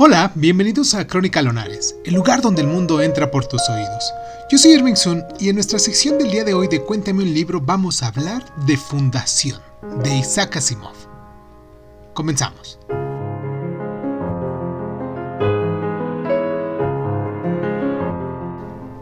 Hola, 0.00 0.30
bienvenidos 0.36 0.94
a 0.94 1.08
Crónica 1.08 1.42
Lonares, 1.42 1.96
el 2.04 2.14
lugar 2.14 2.40
donde 2.40 2.62
el 2.62 2.68
mundo 2.68 3.02
entra 3.02 3.32
por 3.32 3.46
tus 3.46 3.68
oídos. 3.68 4.12
Yo 4.48 4.56
soy 4.56 4.74
Irving 4.74 4.94
Sun 4.94 5.24
y 5.40 5.48
en 5.48 5.56
nuestra 5.56 5.80
sección 5.80 6.18
del 6.18 6.30
día 6.30 6.44
de 6.44 6.54
hoy 6.54 6.68
de 6.68 6.80
Cuéntame 6.84 7.24
un 7.24 7.34
libro 7.34 7.60
vamos 7.60 8.04
a 8.04 8.06
hablar 8.06 8.44
de 8.64 8.76
Fundación, 8.76 9.60
de 10.04 10.18
Isaac 10.18 10.56
Asimov. 10.56 10.94
Comenzamos. 12.14 12.78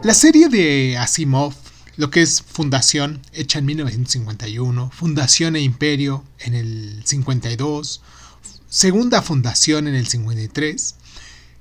La 0.01 0.15
serie 0.15 0.49
de 0.49 0.97
Asimov, 0.97 1.53
lo 1.97 2.09
que 2.09 2.23
es 2.23 2.41
Fundación, 2.41 3.21
hecha 3.33 3.59
en 3.59 3.67
1951, 3.67 4.89
Fundación 4.89 5.57
e 5.57 5.61
Imperio 5.61 6.23
en 6.39 6.55
el 6.55 7.03
52, 7.05 8.01
Segunda 8.69 9.21
Fundación 9.21 9.87
en 9.87 9.95
el 9.95 10.07
53, 10.07 10.95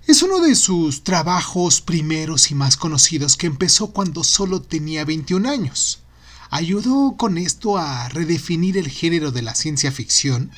es 0.08 0.22
uno 0.22 0.40
de 0.40 0.56
sus 0.56 1.04
trabajos 1.04 1.80
primeros 1.80 2.50
y 2.50 2.56
más 2.56 2.76
conocidos 2.76 3.36
que 3.36 3.46
empezó 3.46 3.92
cuando 3.92 4.24
solo 4.24 4.60
tenía 4.60 5.04
21 5.04 5.48
años. 5.48 6.00
Ayudó 6.50 7.14
con 7.16 7.38
esto 7.38 7.78
a 7.78 8.08
redefinir 8.08 8.76
el 8.76 8.88
género 8.88 9.30
de 9.30 9.42
la 9.42 9.54
ciencia 9.54 9.92
ficción 9.92 10.50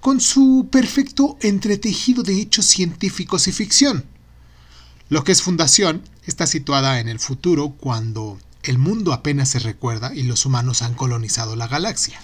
con 0.00 0.22
su 0.22 0.68
perfecto 0.72 1.36
entretejido 1.42 2.22
de 2.22 2.40
hechos 2.40 2.64
científicos 2.64 3.46
y 3.46 3.52
ficción. 3.52 4.06
Lo 5.10 5.24
que 5.24 5.32
es 5.32 5.42
Fundación 5.42 6.08
está 6.24 6.46
situada 6.46 7.00
en 7.00 7.08
el 7.08 7.20
futuro 7.20 7.76
cuando 7.76 8.38
el 8.62 8.78
mundo 8.78 9.12
apenas 9.12 9.50
se 9.50 9.58
recuerda 9.58 10.14
y 10.14 10.22
los 10.22 10.46
humanos 10.46 10.80
han 10.80 10.94
colonizado 10.94 11.54
la 11.54 11.68
galaxia. 11.68 12.18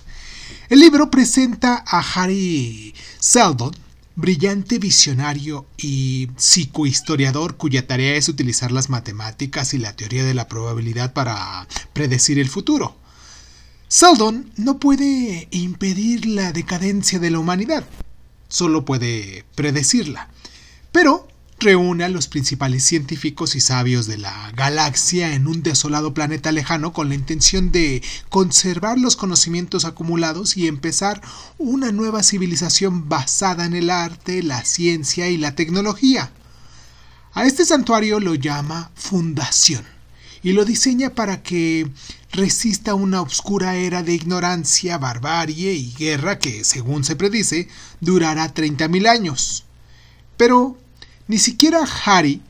El 0.69 0.81
libro 0.81 1.11
presenta 1.11 1.83
a 1.87 2.01
Harry 2.01 2.95
Seldon, 3.19 3.75
brillante 4.17 4.79
visionario 4.79 5.67
y 5.77 6.29
psicohistoriador 6.37 7.57
cuya 7.57 7.87
tarea 7.87 8.17
es 8.17 8.29
utilizar 8.29 8.73
las 8.73 8.91
matemáticas 8.91 9.75
y 9.75 9.79
la 9.79 9.95
teoría 9.95 10.25
de 10.25 10.35
la 10.35 10.49
probabilidad 10.49 11.13
para 11.13 11.69
predecir 11.93 12.39
el 12.39 12.49
futuro. 12.49 12.97
Seldon 13.89 14.51
no 14.57 14.79
puede 14.79 15.49
impedir 15.51 16.27
la 16.27 16.53
decadencia 16.53 17.19
de 17.19 17.31
la 17.31 17.39
humanidad, 17.39 17.85
solo 18.49 18.85
puede 18.85 19.45
predecirla. 19.55 20.29
Pero 20.93 21.29
reúne 21.61 22.05
a 22.05 22.09
los 22.09 22.29
principales 22.29 22.85
científicos 22.85 23.57
y 23.57 23.61
sabios 23.61 24.07
de 24.07 24.17
la 24.17 24.53
galaxia 24.55 25.35
en 25.35 25.49
un 25.49 25.63
desolado 25.63 26.15
planeta 26.15 26.53
lejano 26.53 26.93
con 26.93 27.09
la 27.09 27.17
intención 27.17 27.73
de 27.73 28.03
conservar 28.29 28.99
los 28.99 29.17
conocimientos 29.17 29.85
acumulados 29.85 30.57
y 30.57 30.69
empezar 30.69 31.21
una 31.59 31.91
nueva 31.91 32.23
civilización 32.23 33.09
basada 33.09 33.65
en 33.65 33.75
el 33.75 33.91
arte, 33.91 34.43
la 34.43 34.65
ciencia 34.65 35.29
y 35.29 35.37
la 35.37 35.57
tecnología. 35.57 36.31
A 37.33 37.45
este 37.45 37.65
santuario 37.65 38.21
lo 38.21 38.35
llama 38.35 38.91
Fundación 38.95 39.85
y 40.43 40.53
lo 40.53 40.65
diseña 40.65 41.11
para 41.11 41.43
que 41.43 41.91
resista 42.31 42.95
una 42.95 43.21
oscura 43.21 43.75
era 43.77 44.05
de 44.05 44.15
ignorancia, 44.15 44.97
barbarie 44.99 45.73
y 45.73 45.93
guerra 45.95 46.39
que, 46.39 46.63
según 46.63 47.03
se 47.03 47.17
predice, 47.17 47.69
durará 48.01 48.55
30.000 48.55 49.09
años. 49.09 49.65
Pero 50.37 50.79
ni 51.29 51.39
siquiera 51.39 51.87
Harry 52.05 52.43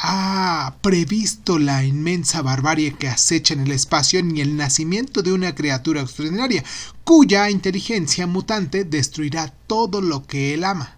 ha 0.00 0.76
previsto 0.80 1.58
la 1.58 1.84
inmensa 1.84 2.40
barbarie 2.42 2.94
que 2.94 3.08
acecha 3.08 3.54
en 3.54 3.60
el 3.60 3.72
espacio 3.72 4.22
ni 4.22 4.40
el 4.40 4.56
nacimiento 4.56 5.22
de 5.22 5.32
una 5.32 5.54
criatura 5.54 6.02
extraordinaria, 6.02 6.62
cuya 7.02 7.50
inteligencia 7.50 8.26
mutante 8.26 8.84
destruirá 8.84 9.48
todo 9.66 10.00
lo 10.00 10.24
que 10.24 10.54
él 10.54 10.64
ama. 10.64 10.96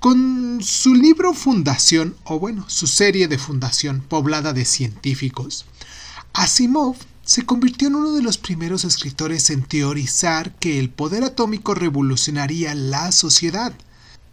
Con 0.00 0.60
su 0.62 0.94
libro 0.94 1.32
Fundación, 1.32 2.16
o 2.24 2.38
bueno, 2.38 2.68
su 2.68 2.86
serie 2.88 3.28
de 3.28 3.38
Fundación 3.38 4.00
poblada 4.00 4.52
de 4.52 4.64
científicos, 4.64 5.64
Asimov 6.34 6.96
se 7.24 7.46
convirtió 7.46 7.88
en 7.88 7.94
uno 7.94 8.12
de 8.12 8.22
los 8.22 8.36
primeros 8.36 8.84
escritores 8.84 9.48
en 9.50 9.62
teorizar 9.62 10.52
que 10.56 10.78
el 10.80 10.90
poder 10.90 11.22
atómico 11.22 11.74
revolucionaría 11.74 12.74
la 12.74 13.12
sociedad 13.12 13.72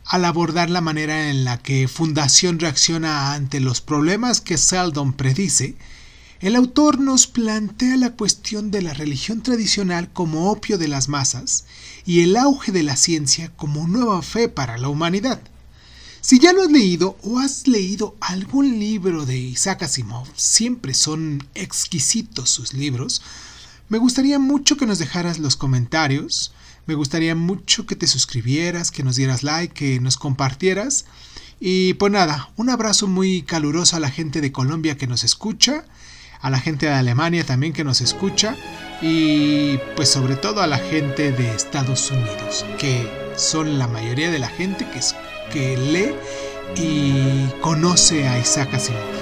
al 0.10 0.26
abordar 0.26 0.72
la 0.72 0.82
manera 0.82 1.30
en 1.30 1.46
la 1.46 1.60
que 1.60 1.88
Fundación 1.88 2.58
reacciona 2.58 3.34
ante 3.34 3.60
los 3.60 3.80
problemas 3.80 4.42
que 4.42 4.58
Seldon 4.58 5.14
predice, 5.14 5.76
el 6.40 6.56
autor 6.56 7.00
nos 7.00 7.28
plantea 7.28 7.96
la 7.96 8.16
cuestión 8.16 8.72
de 8.72 8.82
la 8.82 8.96
religión 8.96 9.44
tradicional 9.44 10.12
como 10.12 10.50
opio 10.50 10.80
de 10.80 10.88
las 10.88 11.10
masas 11.10 11.66
y 12.08 12.22
el 12.22 12.38
auge 12.38 12.72
de 12.72 12.82
la 12.82 12.96
ciencia 12.96 13.52
como 13.56 13.88
nueva 13.88 14.24
fe 14.24 14.50
para 14.50 14.80
la 14.80 14.90
humanidad. 14.90 15.42
Si 16.22 16.40
ya 16.40 16.54
lo 16.54 16.64
has 16.64 16.72
leído 16.72 17.16
o 17.22 17.38
has 17.38 17.68
leído 17.68 18.16
algún 18.20 18.80
libro 18.80 19.28
de 19.28 19.38
Isaac 19.38 19.84
Asimov, 19.84 20.28
siempre 20.36 20.96
son 20.96 21.48
exquisitos 21.54 22.50
sus 22.50 22.74
libros, 22.74 23.22
me 23.90 23.98
gustaría 23.98 24.40
mucho 24.40 24.78
que 24.78 24.86
nos 24.86 25.00
dejaras 25.00 25.40
los 25.40 25.56
comentarios, 25.56 26.54
me 26.86 26.94
gustaría 26.96 27.36
mucho 27.36 27.86
que 27.86 27.96
te 27.96 28.08
suscribieras, 28.08 28.92
que 28.92 29.04
nos 29.04 29.16
dieras 29.16 29.44
like, 29.44 29.74
que 29.74 30.00
nos 30.00 30.18
compartieras. 30.18 31.06
Y 31.60 31.96
pues 31.96 32.12
nada, 32.12 32.52
un 32.56 32.70
abrazo 32.70 33.08
muy 33.08 33.42
caluroso 33.42 33.96
a 33.96 34.00
la 34.00 34.10
gente 34.10 34.42
de 34.42 34.52
Colombia 34.52 34.98
que 34.98 35.08
nos 35.08 35.24
escucha, 35.24 35.86
a 36.40 36.50
la 36.50 36.60
gente 36.60 36.86
de 36.86 36.94
Alemania 36.94 37.44
también 37.46 37.74
que 37.74 37.84
nos 37.84 38.00
escucha 38.00 38.56
y 39.02 39.78
pues 39.96 40.10
sobre 40.10 40.36
todo 40.36 40.62
a 40.62 40.68
la 40.68 40.78
gente 40.78 41.32
de 41.32 41.54
Estados 41.54 42.12
Unidos, 42.12 42.66
que 42.78 43.08
son 43.36 43.78
la 43.78 43.88
mayoría 43.88 44.32
de 44.32 44.40
la 44.40 44.48
gente 44.48 44.88
que, 44.90 45.02
que 45.52 45.78
lee 45.78 46.16
y 46.82 47.50
conoce 47.62 48.28
a 48.28 48.40
Isaac 48.40 48.74
Asimov. 48.74 49.19